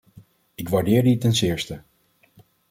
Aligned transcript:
Ik 0.55 0.69
waardeer 0.69 1.03
die 1.03 1.17
ten 1.17 1.33
zeerste. 1.33 1.81